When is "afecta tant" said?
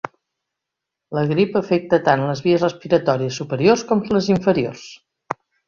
1.61-2.25